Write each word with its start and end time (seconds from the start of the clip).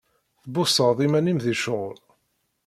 Tbuṣaḍ 0.43 0.97
iman-im 1.05 1.39
di 1.45 1.55
ccɣel. 1.57 1.99